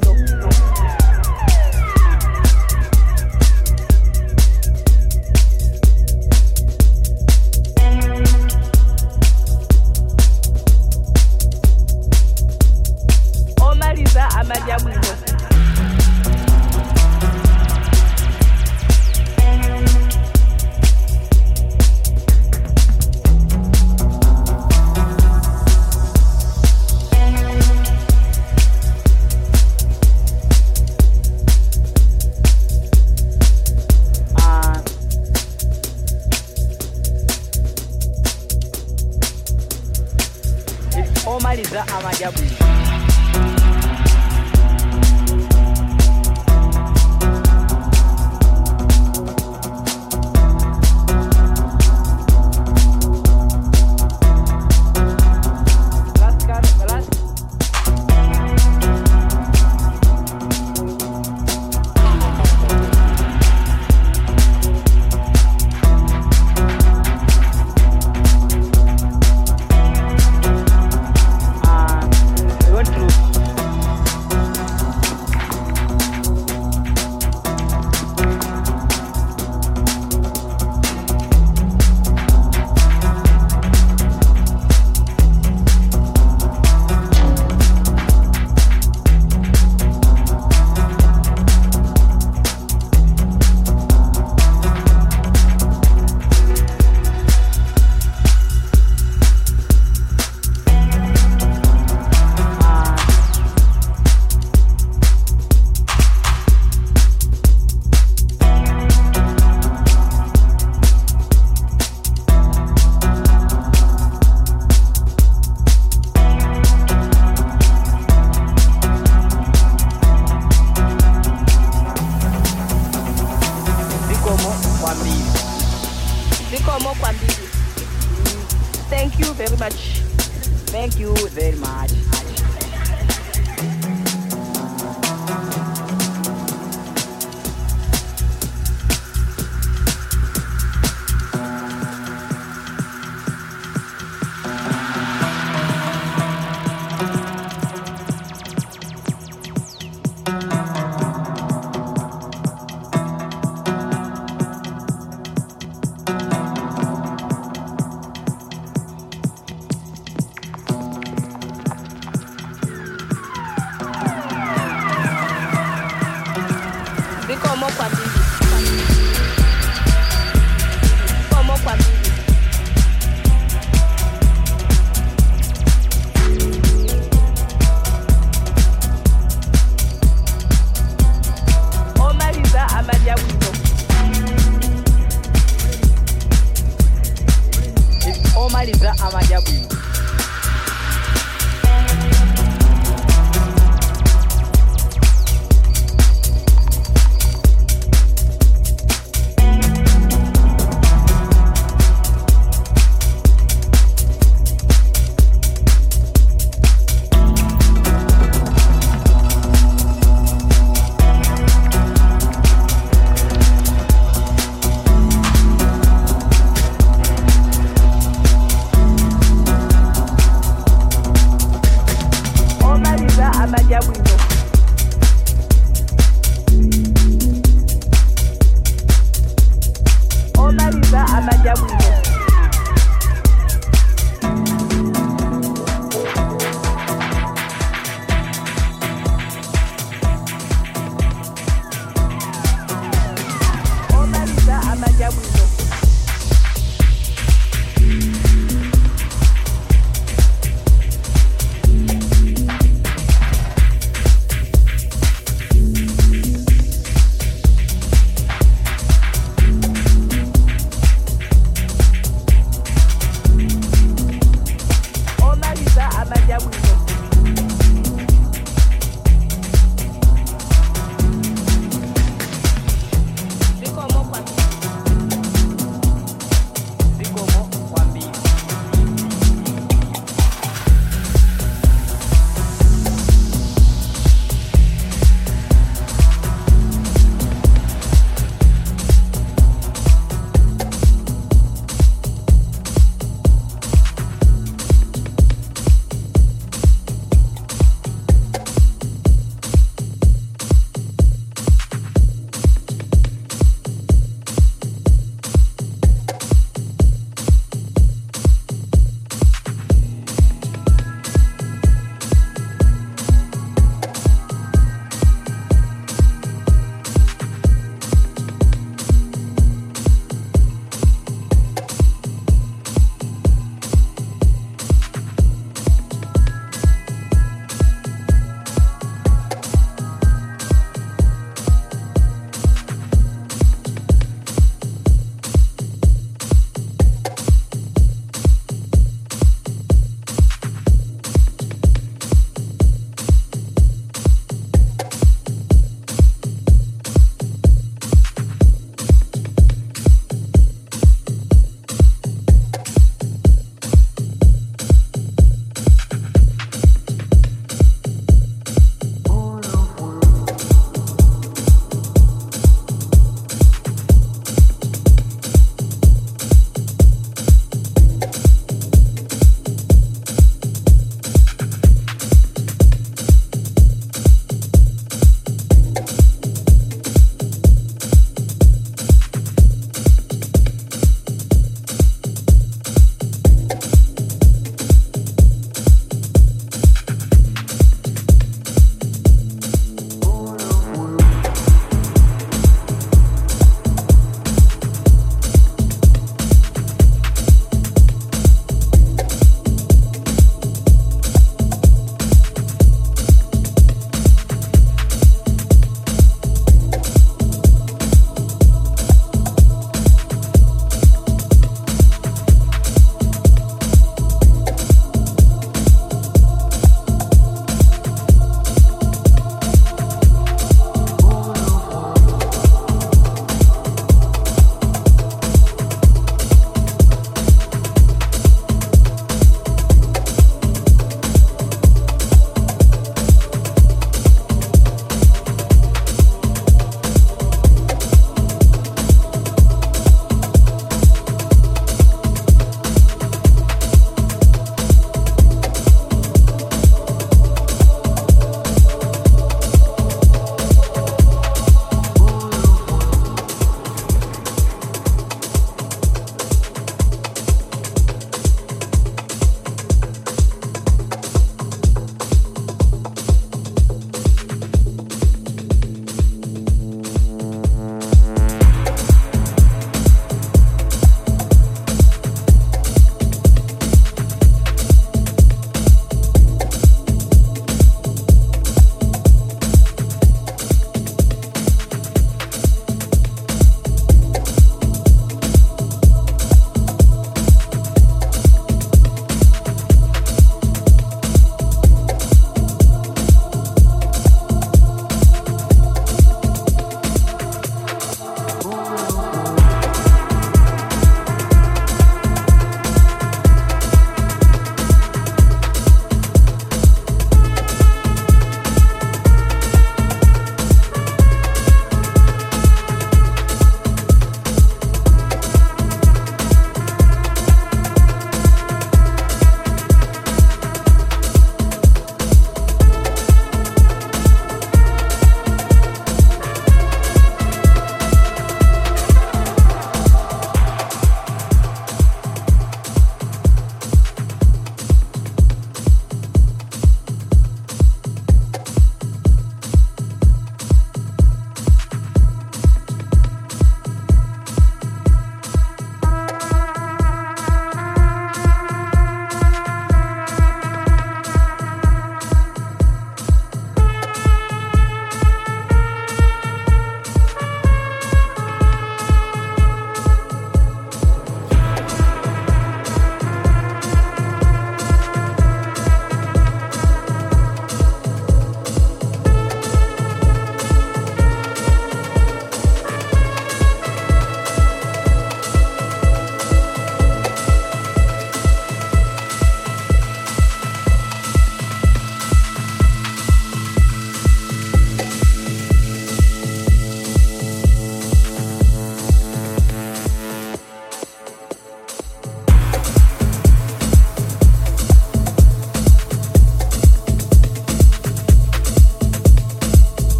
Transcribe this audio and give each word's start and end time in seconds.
amadya 0.00 0.71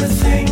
everything 0.00 0.47